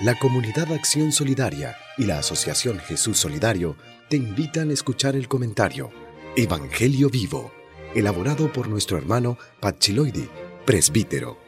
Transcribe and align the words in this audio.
La 0.00 0.18
Comunidad 0.18 0.72
Acción 0.72 1.12
Solidaria 1.12 1.76
y 1.96 2.06
la 2.06 2.18
Asociación 2.18 2.80
Jesús 2.80 3.18
Solidario 3.18 3.76
te 4.08 4.16
invitan 4.16 4.70
a 4.70 4.72
escuchar 4.72 5.14
el 5.14 5.28
comentario 5.28 5.90
Evangelio 6.34 7.08
Vivo, 7.08 7.52
elaborado 7.94 8.52
por 8.52 8.66
nuestro 8.66 8.98
hermano 8.98 9.38
Pachiloidi, 9.60 10.28
presbítero. 10.66 11.38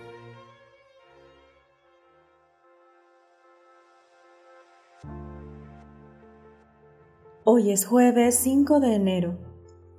Hoy 7.43 7.73
es 7.73 7.87
jueves 7.87 8.37
5 8.37 8.79
de 8.79 8.95
enero. 8.95 9.37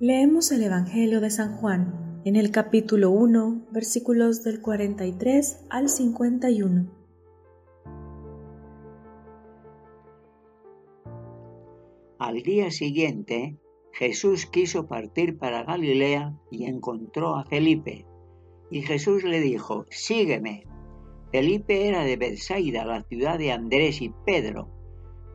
Leemos 0.00 0.50
el 0.50 0.62
Evangelio 0.62 1.20
de 1.20 1.28
San 1.28 1.58
Juan 1.58 2.05
en 2.26 2.34
el 2.34 2.50
capítulo 2.50 3.12
1, 3.12 3.68
versículos 3.70 4.42
del 4.42 4.60
43 4.60 5.64
al 5.70 5.88
51. 5.88 6.90
Al 12.18 12.42
día 12.42 12.72
siguiente, 12.72 13.56
Jesús 13.92 14.46
quiso 14.46 14.88
partir 14.88 15.38
para 15.38 15.62
Galilea 15.62 16.36
y 16.50 16.64
encontró 16.64 17.36
a 17.36 17.44
Felipe. 17.44 18.06
Y 18.72 18.82
Jesús 18.82 19.22
le 19.22 19.38
dijo, 19.38 19.86
sígueme. 19.90 20.64
Felipe 21.30 21.86
era 21.86 22.02
de 22.02 22.16
Bethsaida, 22.16 22.84
la 22.84 23.04
ciudad 23.04 23.38
de 23.38 23.52
Andrés 23.52 24.02
y 24.02 24.12
Pedro. 24.24 24.75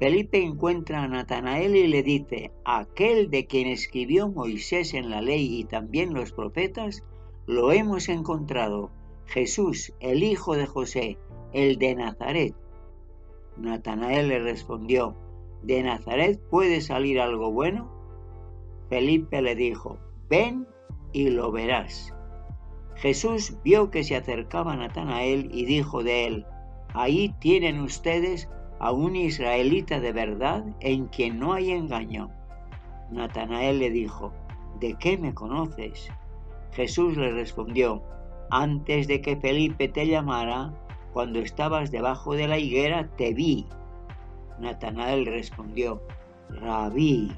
Felipe 0.01 0.41
encuentra 0.41 1.03
a 1.03 1.07
Natanael 1.07 1.75
y 1.75 1.85
le 1.85 2.01
dice, 2.01 2.51
aquel 2.65 3.29
de 3.29 3.45
quien 3.45 3.67
escribió 3.67 4.29
Moisés 4.29 4.95
en 4.95 5.11
la 5.11 5.21
ley 5.21 5.59
y 5.59 5.63
también 5.63 6.15
los 6.15 6.31
profetas, 6.31 7.03
lo 7.45 7.71
hemos 7.71 8.09
encontrado, 8.09 8.89
Jesús, 9.27 9.93
el 9.99 10.23
hijo 10.23 10.55
de 10.55 10.65
José, 10.65 11.19
el 11.53 11.77
de 11.77 11.93
Nazaret. 11.93 12.55
Natanael 13.57 14.29
le 14.29 14.39
respondió, 14.39 15.15
¿de 15.61 15.83
Nazaret 15.83 16.41
puede 16.49 16.81
salir 16.81 17.19
algo 17.19 17.51
bueno? 17.51 17.87
Felipe 18.89 19.39
le 19.43 19.53
dijo, 19.53 19.99
ven 20.27 20.67
y 21.13 21.29
lo 21.29 21.51
verás. 21.51 22.11
Jesús 22.95 23.55
vio 23.63 23.91
que 23.91 24.03
se 24.03 24.15
acercaba 24.15 24.75
Natanael 24.75 25.51
y 25.53 25.65
dijo 25.65 26.01
de 26.01 26.25
él, 26.25 26.45
ahí 26.95 27.35
tienen 27.39 27.79
ustedes 27.79 28.49
a 28.81 28.91
un 28.91 29.15
israelita 29.15 29.99
de 29.99 30.11
verdad 30.11 30.65
en 30.79 31.05
quien 31.05 31.37
no 31.37 31.53
hay 31.53 31.69
engaño. 31.69 32.31
Natanael 33.11 33.77
le 33.77 33.91
dijo, 33.91 34.33
¿de 34.79 34.95
qué 34.95 35.19
me 35.19 35.35
conoces? 35.35 36.09
Jesús 36.71 37.15
le 37.15 37.31
respondió, 37.31 38.01
antes 38.49 39.07
de 39.07 39.21
que 39.21 39.37
Felipe 39.37 39.87
te 39.87 40.07
llamara, 40.07 40.73
cuando 41.13 41.37
estabas 41.37 41.91
debajo 41.91 42.33
de 42.33 42.47
la 42.47 42.57
higuera, 42.57 43.07
te 43.17 43.35
vi 43.35 43.67
Natanael 44.59 45.27
respondió, 45.27 46.01
Rabí, 46.49 47.31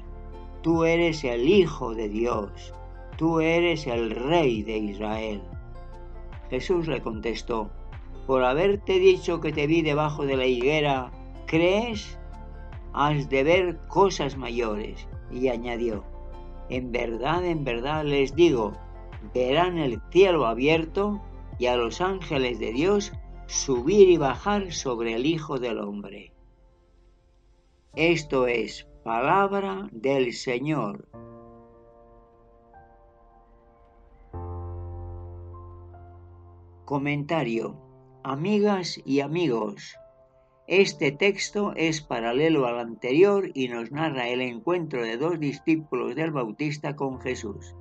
tú 0.62 0.84
eres 0.84 1.24
el 1.24 1.46
Hijo 1.46 1.94
de 1.94 2.08
Dios, 2.08 2.72
tú 3.18 3.40
eres 3.40 3.86
el 3.86 4.12
Rey 4.12 4.62
de 4.62 4.78
Israel. 4.78 5.42
Jesús 6.48 6.88
le 6.88 7.02
contestó, 7.02 7.68
por 8.26 8.44
haberte 8.44 8.98
dicho 8.98 9.42
que 9.42 9.52
te 9.52 9.66
vi 9.66 9.82
debajo 9.82 10.24
de 10.24 10.38
la 10.38 10.46
higuera, 10.46 11.10
¿crees? 11.54 12.18
Has 12.94 13.28
de 13.28 13.44
ver 13.44 13.78
cosas 13.86 14.36
mayores. 14.36 15.06
Y 15.30 15.46
añadió, 15.46 16.04
en 16.68 16.90
verdad, 16.90 17.44
en 17.44 17.62
verdad 17.62 18.04
les 18.04 18.34
digo, 18.34 18.72
verán 19.32 19.78
el 19.78 20.00
cielo 20.10 20.46
abierto 20.46 21.22
y 21.60 21.66
a 21.66 21.76
los 21.76 22.00
ángeles 22.00 22.58
de 22.58 22.72
Dios 22.72 23.12
subir 23.46 24.08
y 24.08 24.16
bajar 24.16 24.72
sobre 24.72 25.14
el 25.14 25.26
Hijo 25.26 25.60
del 25.60 25.78
Hombre. 25.78 26.32
Esto 27.94 28.48
es 28.48 28.88
palabra 29.04 29.88
del 29.92 30.32
Señor. 30.32 31.06
Comentario. 36.84 37.76
Amigas 38.24 39.00
y 39.04 39.20
amigos, 39.20 39.96
este 40.66 41.12
texto 41.12 41.74
es 41.76 42.00
paralelo 42.00 42.66
al 42.66 42.78
anterior 42.78 43.50
y 43.52 43.68
nos 43.68 43.92
narra 43.92 44.28
el 44.28 44.40
encuentro 44.40 45.02
de 45.02 45.18
dos 45.18 45.38
discípulos 45.38 46.14
del 46.14 46.30
Bautista 46.30 46.96
con 46.96 47.20
Jesús. 47.20 47.74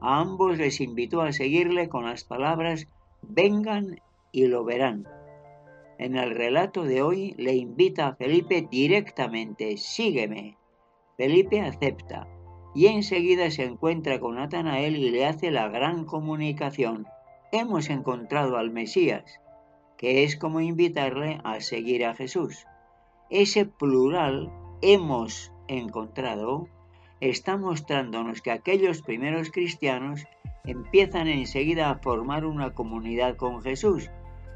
A 0.00 0.20
ambos 0.20 0.56
les 0.56 0.80
invitó 0.80 1.20
a 1.20 1.32
seguirle 1.32 1.90
con 1.90 2.06
las 2.06 2.24
palabras 2.24 2.88
vengan 3.20 4.00
y 4.32 4.46
lo 4.46 4.64
verán. 4.64 5.06
En 5.98 6.16
el 6.16 6.34
relato 6.34 6.84
de 6.84 7.02
hoy 7.02 7.34
le 7.36 7.54
invita 7.54 8.06
a 8.06 8.16
Felipe 8.16 8.66
directamente, 8.70 9.76
sígueme. 9.76 10.56
Felipe 11.18 11.60
acepta 11.60 12.28
y 12.74 12.86
enseguida 12.86 13.50
se 13.50 13.64
encuentra 13.64 14.20
con 14.20 14.36
Natanael 14.36 14.96
y 14.96 15.10
le 15.10 15.26
hace 15.26 15.50
la 15.50 15.68
gran 15.68 16.04
comunicación. 16.04 17.06
Hemos 17.52 17.88
encontrado 17.88 18.56
al 18.58 18.70
Mesías, 18.70 19.40
que 19.96 20.24
es 20.24 20.36
como 20.36 20.60
invitarle 20.60 21.40
a 21.44 21.60
seguir 21.60 22.04
a 22.04 22.14
Jesús. 22.14 22.66
Ese 23.30 23.66
plural, 23.66 24.52
hemos 24.82 25.52
encontrado, 25.68 26.68
está 27.20 27.56
mostrándonos 27.56 28.42
que 28.42 28.50
aquellos 28.50 29.02
primeros 29.02 29.50
cristianos 29.50 30.26
empiezan 30.64 31.28
enseguida 31.28 31.90
a 31.90 31.98
formar 31.98 32.44
una 32.44 32.74
comunidad 32.74 33.36
con 33.36 33.62
Jesús 33.62 34.10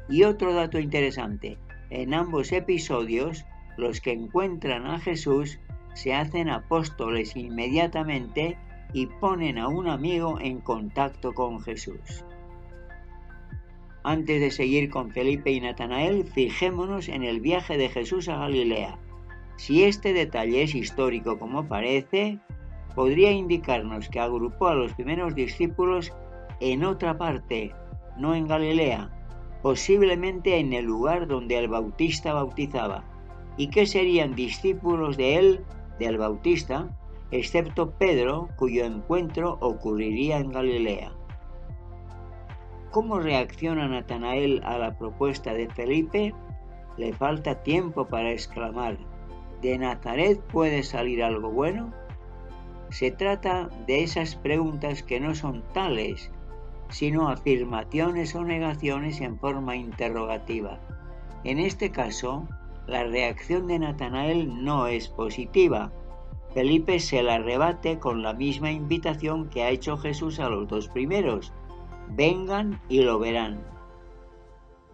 y 0.09 0.23
otro 0.23 0.53
dato 0.53 0.79
interesante, 0.79 1.57
en 1.89 2.13
ambos 2.13 2.51
episodios, 2.51 3.45
los 3.77 4.01
que 4.01 4.11
encuentran 4.11 4.85
a 4.85 4.99
Jesús 4.99 5.59
se 5.93 6.13
hacen 6.13 6.49
apóstoles 6.49 7.35
inmediatamente 7.35 8.57
y 8.93 9.07
ponen 9.07 9.57
a 9.57 9.67
un 9.67 9.87
amigo 9.87 10.39
en 10.39 10.59
contacto 10.59 11.33
con 11.33 11.61
Jesús. 11.61 12.25
Antes 14.03 14.41
de 14.41 14.49
seguir 14.49 14.89
con 14.89 15.11
Felipe 15.11 15.51
y 15.51 15.61
Natanael, 15.61 16.25
fijémonos 16.25 17.07
en 17.07 17.23
el 17.23 17.39
viaje 17.39 17.77
de 17.77 17.87
Jesús 17.87 18.27
a 18.29 18.37
Galilea. 18.37 18.97
Si 19.57 19.83
este 19.83 20.11
detalle 20.13 20.63
es 20.63 20.73
histórico 20.73 21.37
como 21.37 21.67
parece, 21.67 22.39
podría 22.95 23.31
indicarnos 23.31 24.09
que 24.09 24.19
agrupó 24.19 24.69
a 24.69 24.75
los 24.75 24.93
primeros 24.93 25.35
discípulos 25.35 26.11
en 26.59 26.83
otra 26.83 27.15
parte, 27.17 27.75
no 28.17 28.33
en 28.33 28.47
Galilea, 28.47 29.11
posiblemente 29.61 30.57
en 30.57 30.73
el 30.73 30.85
lugar 30.85 31.27
donde 31.27 31.59
el 31.59 31.67
Bautista 31.67 32.33
bautizaba, 32.33 33.03
y 33.55 33.67
que 33.67 33.85
serían 33.85 34.33
discípulos 34.33 35.15
de 35.15 35.35
él, 35.35 35.65
del 35.99 36.17
Bautista, 36.17 36.89
excepto 37.29 37.91
Pedro, 37.91 38.49
cuyo 38.55 38.83
encuentro 38.83 39.59
ocurriría 39.61 40.39
en 40.39 40.51
Galilea. 40.51 41.13
¿Cómo 42.91 43.19
reacciona 43.19 43.87
Natanael 43.87 44.61
a 44.65 44.77
la 44.77 44.97
propuesta 44.97 45.53
de 45.53 45.69
Felipe? 45.69 46.35
Le 46.97 47.13
falta 47.13 47.63
tiempo 47.63 48.05
para 48.05 48.31
exclamar, 48.31 48.97
¿de 49.61 49.77
Nazaret 49.77 50.41
puede 50.51 50.83
salir 50.83 51.23
algo 51.23 51.49
bueno? 51.49 51.93
Se 52.89 53.09
trata 53.09 53.69
de 53.87 54.03
esas 54.03 54.35
preguntas 54.35 55.03
que 55.03 55.21
no 55.21 55.35
son 55.35 55.63
tales, 55.73 56.33
sino 56.89 57.29
afirmaciones 57.29 58.35
o 58.35 58.43
negaciones 58.43 59.21
en 59.21 59.39
forma 59.39 59.77
interrogativa. 59.77 60.77
En 61.45 61.59
este 61.59 61.91
caso, 61.91 62.45
la 62.87 63.05
reacción 63.05 63.67
de 63.67 63.79
Natanael 63.79 64.65
no 64.65 64.87
es 64.87 65.07
positiva. 65.07 65.93
Felipe 66.53 66.99
se 66.99 67.23
la 67.23 67.37
rebate 67.37 67.99
con 67.99 68.21
la 68.21 68.33
misma 68.33 68.69
invitación 68.69 69.47
que 69.47 69.63
ha 69.63 69.69
hecho 69.69 69.95
Jesús 69.95 70.41
a 70.41 70.49
los 70.49 70.67
dos 70.67 70.89
primeros. 70.89 71.53
Vengan 72.15 72.81
y 72.89 73.03
lo 73.03 73.19
verán. 73.19 73.65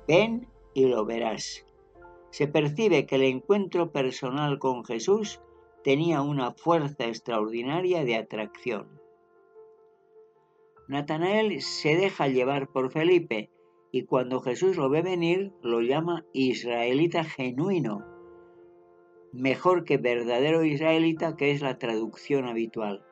Ven 0.08 0.48
y 0.76 0.86
lo 0.86 1.04
verás. 1.04 1.66
Se 2.30 2.48
percibe 2.48 3.08
que 3.08 3.16
el 3.16 3.24
encuentro 3.24 3.92
personal 3.92 4.60
con 4.60 4.86
Jesús 4.86 5.42
tenía 5.84 6.22
una 6.22 6.52
fuerza 6.52 7.08
extraordinaria 7.08 8.04
de 8.04 8.18
atracción. 8.18 9.02
Natanael 10.88 11.60
se 11.62 11.96
deja 11.96 12.28
llevar 12.28 12.68
por 12.68 12.92
Felipe 12.92 13.50
y 13.92 14.04
cuando 14.04 14.40
Jesús 14.40 14.78
lo 14.78 14.88
ve 14.90 15.02
venir 15.02 15.54
lo 15.64 15.82
llama 15.82 16.24
israelita 16.34 17.24
genuino, 17.24 18.06
mejor 19.34 19.86
que 19.86 19.98
verdadero 19.98 20.64
israelita 20.64 21.36
que 21.36 21.50
es 21.50 21.62
la 21.62 21.80
traducción 21.80 22.46
habitual. 22.46 23.04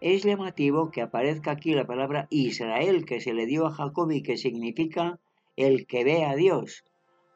Es 0.00 0.22
llamativo 0.22 0.90
que 0.90 1.02
aparezca 1.02 1.50
aquí 1.50 1.74
la 1.74 1.86
palabra 1.86 2.28
Israel 2.30 3.04
que 3.04 3.20
se 3.20 3.34
le 3.34 3.46
dio 3.46 3.66
a 3.66 3.72
Jacob 3.72 4.10
y 4.12 4.22
que 4.22 4.36
significa 4.36 5.18
el 5.56 5.86
que 5.86 6.04
ve 6.04 6.24
a 6.24 6.36
Dios, 6.36 6.84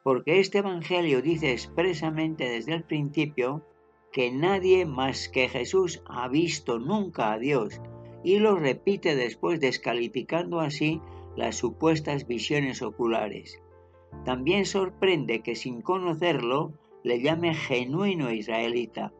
porque 0.03 0.39
este 0.39 0.59
Evangelio 0.59 1.21
dice 1.21 1.51
expresamente 1.51 2.49
desde 2.49 2.73
el 2.73 2.83
principio 2.83 3.65
que 4.13 4.31
nadie 4.31 4.85
más 4.85 5.27
que 5.27 5.49
Jesús 5.49 6.01
ha 6.05 6.27
visto 6.29 6.79
nunca 6.79 7.33
a 7.33 7.39
Dios 7.39 7.81
y 8.23 8.39
lo 8.39 8.55
repite 8.55 9.15
después 9.15 9.59
descalificando 9.59 10.59
así 10.59 11.01
las 11.35 11.57
supuestas 11.57 12.27
visiones 12.27 12.81
oculares. 12.81 13.59
También 14.23 14.65
sorprende 14.65 15.41
que 15.41 15.55
sin 15.55 15.81
conocerlo 15.81 16.73
le 17.03 17.21
llame 17.21 17.53
genuino 17.55 18.31
israelita. 18.31 19.11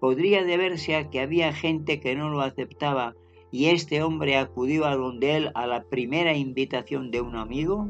Podría 0.00 0.44
deberse 0.44 0.96
a 0.96 1.10
que 1.10 1.20
había 1.20 1.52
gente 1.52 2.00
que 2.00 2.14
no 2.14 2.28
lo 2.28 2.40
aceptaba 2.40 3.14
y 3.50 3.66
este 3.66 4.02
hombre 4.02 4.36
acudió 4.36 4.84
a 4.84 4.96
donde 4.96 5.36
él 5.36 5.50
a 5.54 5.66
la 5.66 5.84
primera 5.84 6.34
invitación 6.34 7.10
de 7.10 7.20
un 7.20 7.36
amigo. 7.36 7.88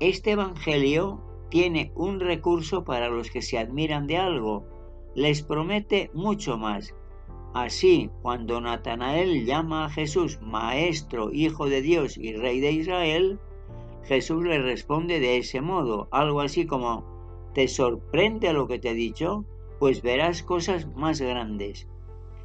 Este 0.00 0.32
Evangelio 0.32 1.20
tiene 1.50 1.92
un 1.94 2.20
recurso 2.20 2.84
para 2.84 3.08
los 3.08 3.30
que 3.30 3.42
se 3.42 3.58
admiran 3.58 4.06
de 4.06 4.16
algo. 4.16 4.64
Les 5.14 5.42
promete 5.42 6.10
mucho 6.14 6.56
más. 6.56 6.94
Así, 7.52 8.10
cuando 8.22 8.60
Natanael 8.60 9.44
llama 9.44 9.84
a 9.84 9.90
Jesús 9.90 10.38
Maestro, 10.40 11.32
Hijo 11.32 11.68
de 11.68 11.82
Dios 11.82 12.16
y 12.16 12.32
Rey 12.32 12.60
de 12.60 12.72
Israel, 12.72 13.40
Jesús 14.04 14.44
le 14.44 14.62
responde 14.62 15.20
de 15.20 15.38
ese 15.38 15.60
modo, 15.60 16.08
algo 16.12 16.40
así 16.40 16.64
como, 16.66 17.04
¿te 17.52 17.66
sorprende 17.66 18.52
lo 18.52 18.68
que 18.68 18.78
te 18.78 18.90
he 18.90 18.94
dicho? 18.94 19.44
Pues 19.80 20.02
verás 20.02 20.44
cosas 20.44 20.86
más 20.94 21.20
grandes. 21.20 21.88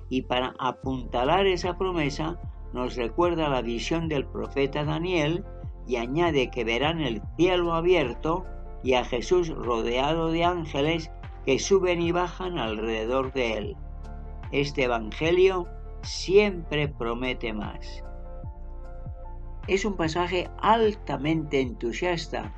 Y 0.10 0.24
para 0.24 0.56
apuntalar 0.58 1.46
esa 1.46 1.78
promesa, 1.78 2.40
nos 2.74 2.96
recuerda 2.96 3.50
la 3.50 3.62
visión 3.62 4.08
del 4.08 4.26
profeta 4.26 4.84
Daniel 4.86 5.44
y 5.86 5.98
añade 5.98 6.50
que 6.50 6.64
verán 6.64 7.02
el 7.02 7.22
cielo 7.36 7.74
abierto 7.74 8.46
y 8.84 8.94
a 8.94 9.04
Jesús 9.04 9.50
rodeado 9.50 10.32
de 10.32 10.46
ángeles 10.46 11.12
que 11.46 11.60
suben 11.60 12.02
y 12.02 12.12
bajan 12.12 12.58
alrededor 12.58 13.34
de 13.34 13.58
él. 13.58 13.78
Este 14.52 14.86
Evangelio 14.86 15.68
siempre 16.04 16.88
promete 16.88 17.52
más. 17.52 18.04
Es 19.68 19.84
un 19.84 19.98
pasaje 19.98 20.50
altamente 20.60 21.60
entusiasta 21.60 22.56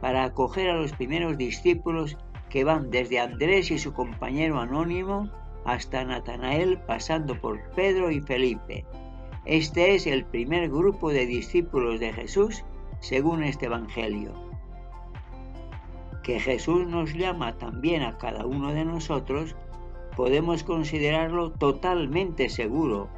para 0.00 0.24
acoger 0.24 0.70
a 0.70 0.76
los 0.76 0.92
primeros 0.92 1.36
discípulos 1.36 2.16
que 2.54 2.62
van 2.62 2.88
desde 2.88 3.18
Andrés 3.18 3.72
y 3.72 3.78
su 3.78 3.92
compañero 3.92 4.60
anónimo 4.60 5.28
hasta 5.64 6.04
Natanael 6.04 6.78
pasando 6.86 7.40
por 7.40 7.60
Pedro 7.72 8.12
y 8.12 8.20
Felipe. 8.20 8.86
Este 9.44 9.96
es 9.96 10.06
el 10.06 10.24
primer 10.24 10.70
grupo 10.70 11.10
de 11.10 11.26
discípulos 11.26 11.98
de 11.98 12.12
Jesús 12.12 12.64
según 13.00 13.42
este 13.42 13.66
Evangelio. 13.66 14.30
Que 16.22 16.38
Jesús 16.38 16.86
nos 16.86 17.14
llama 17.14 17.58
también 17.58 18.02
a 18.02 18.18
cada 18.18 18.46
uno 18.46 18.72
de 18.72 18.84
nosotros, 18.84 19.56
podemos 20.16 20.62
considerarlo 20.62 21.50
totalmente 21.50 22.48
seguro. 22.48 23.08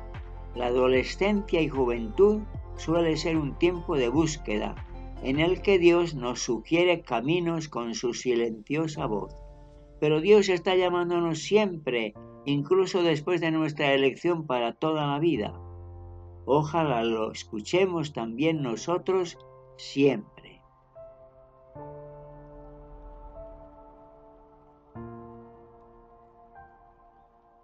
La 0.55 0.69
adolescencia 0.69 1.61
y 1.61 1.69
juventud 1.69 2.41
suele 2.77 3.19
ser 3.19 3.37
un 3.37 3.53
tiempo 3.59 3.99
de 3.99 4.09
búsqueda, 4.09 4.86
en 5.23 5.41
el 5.41 5.63
que 5.63 5.79
Dios 5.79 6.15
nos 6.15 6.43
sugiere 6.43 7.03
caminos 7.03 7.69
con 7.69 7.95
su 7.95 8.15
silenciosa 8.15 9.07
voz. 9.07 9.35
Pero 10.01 10.21
Dios 10.21 10.49
está 10.49 10.75
llamándonos 10.75 11.41
siempre, 11.41 12.15
incluso 12.45 13.03
después 13.03 13.41
de 13.41 13.51
nuestra 13.51 13.93
elección 13.93 14.47
para 14.47 14.75
toda 14.75 15.07
la 15.07 15.19
vida. 15.19 15.59
Ojalá 16.45 17.03
lo 17.03 17.33
escuchemos 17.33 18.13
también 18.13 18.63
nosotros 18.63 19.39
siempre. 19.77 20.63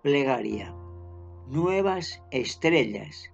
Plegaria. 0.03 0.75
Nuevas 1.47 2.23
estrellas 2.31 3.33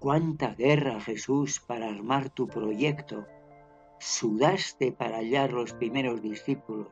Cuánta 0.00 0.54
guerra, 0.54 0.98
Jesús, 0.98 1.60
para 1.60 1.86
armar 1.86 2.30
tu 2.30 2.48
proyecto. 2.48 3.26
Sudaste 3.98 4.92
para 4.92 5.18
hallar 5.18 5.52
los 5.52 5.74
primeros 5.74 6.22
discípulos. 6.22 6.88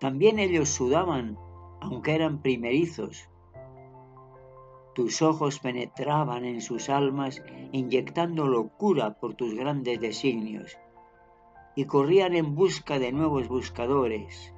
También 0.00 0.40
ellos 0.40 0.68
sudaban, 0.68 1.38
aunque 1.80 2.16
eran 2.16 2.42
primerizos. 2.42 3.30
Tus 4.96 5.22
ojos 5.22 5.60
penetraban 5.60 6.44
en 6.44 6.60
sus 6.60 6.88
almas, 6.88 7.40
inyectando 7.70 8.48
locura 8.48 9.20
por 9.20 9.34
tus 9.34 9.54
grandes 9.54 10.00
designios, 10.00 10.76
y 11.76 11.84
corrían 11.84 12.34
en 12.34 12.56
busca 12.56 12.98
de 12.98 13.12
nuevos 13.12 13.46
buscadores. 13.46 14.52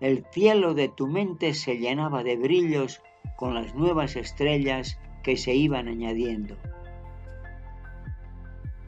El 0.00 0.24
cielo 0.30 0.72
de 0.72 0.88
tu 0.88 1.06
mente 1.08 1.52
se 1.52 1.76
llenaba 1.76 2.22
de 2.22 2.38
brillos 2.38 3.02
con 3.36 3.52
las 3.52 3.74
nuevas 3.74 4.16
estrellas 4.16 4.98
que 5.26 5.36
se 5.36 5.56
iban 5.56 5.88
añadiendo. 5.88 6.54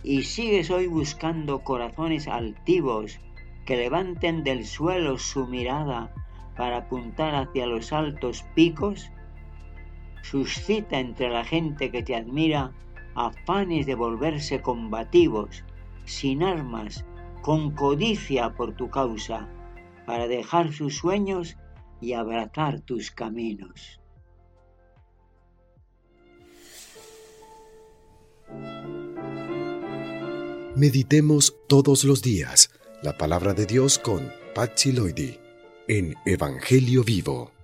Y 0.05 0.23
sigues 0.23 0.71
hoy 0.71 0.87
buscando 0.87 1.65
corazones 1.65 2.29
altivos 2.29 3.19
que 3.67 3.77
levanten 3.77 4.45
del 4.45 4.65
suelo 4.65 5.19
su 5.19 5.49
mirada 5.49 6.15
para 6.57 6.77
apuntar 6.77 7.35
hacia 7.35 7.67
los 7.67 7.93
altos 7.93 8.45
picos. 8.55 9.11
Suscita 10.23 11.01
entre 11.01 11.29
la 11.29 11.45
gente 11.45 11.91
que 11.91 12.05
te 12.05 12.15
admira 12.15 12.71
afanes 13.17 13.87
de 13.87 13.97
volverse 13.97 14.63
combativos, 14.63 15.65
sin 16.05 16.45
armas, 16.45 17.05
con 17.43 17.73
codicia 17.73 18.55
por 18.55 18.77
tu 18.77 18.91
causa, 18.91 19.49
para 20.07 20.29
dejar 20.29 20.73
sus 20.73 20.99
sueños 20.99 21.57
y 22.01 22.13
abrazar 22.13 22.81
tus 22.83 23.11
caminos. 23.11 23.98
Meditemos 30.79 31.57
todos 31.67 32.05
los 32.05 32.23
días 32.23 32.71
la 33.03 33.19
palabra 33.19 33.53
de 33.53 33.67
Dios 33.67 33.99
con 33.99 34.33
Patsy 34.55 34.93
Loidi 34.93 35.37
en 35.89 36.15
Evangelio 36.25 37.03
Vivo. 37.03 37.58